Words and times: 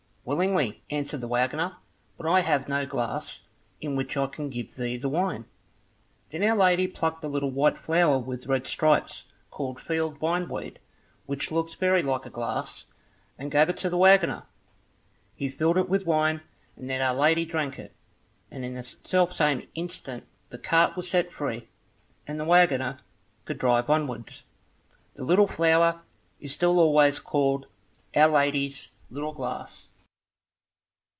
"Willingly," 0.23 0.83
answered 0.91 1.19
the 1.19 1.27
waggoner, 1.27 1.77
"but 2.15 2.29
I 2.29 2.41
have 2.41 2.69
no 2.69 2.85
glass 2.85 3.47
in 3.81 3.95
which 3.95 4.15
I 4.15 4.27
can 4.27 4.49
give 4.51 4.75
thee 4.75 4.95
the 4.95 5.09
wine." 5.09 5.45
Then 6.29 6.43
Our 6.43 6.55
Lady 6.55 6.85
plucked 6.87 7.23
a 7.23 7.27
little 7.27 7.49
white 7.49 7.75
flower 7.75 8.19
with 8.19 8.45
red 8.45 8.67
stripes, 8.67 9.25
called 9.49 9.79
field 9.79 10.19
bindweed, 10.19 10.77
which 11.25 11.51
looks 11.51 11.73
very 11.73 12.03
like 12.03 12.27
a 12.27 12.29
glass, 12.29 12.85
and 13.39 13.49
gave 13.51 13.67
it 13.67 13.77
to 13.77 13.89
the 13.89 13.97
waggoner. 13.97 14.43
He 15.35 15.49
filled 15.49 15.75
it 15.79 15.89
with 15.89 16.05
wine, 16.05 16.41
and 16.75 16.87
then 16.87 17.01
Our 17.01 17.15
Lady 17.15 17.43
drank 17.43 17.79
it, 17.79 17.93
and 18.51 18.63
in 18.63 18.75
the 18.75 18.83
self 18.83 19.33
same 19.33 19.67
instant 19.73 20.27
the 20.49 20.59
cart 20.59 20.95
was 20.95 21.09
set 21.09 21.31
free, 21.33 21.67
and 22.27 22.39
the 22.39 22.45
waggoner 22.45 22.99
could 23.45 23.57
drive 23.57 23.89
onwards. 23.89 24.43
The 25.15 25.23
little 25.23 25.47
flower 25.47 26.03
is 26.39 26.53
still 26.53 26.79
always 26.79 27.19
called 27.19 27.65
Our 28.15 28.29
Lady's 28.29 28.91
Little 29.09 29.33
Glass. 29.33 29.87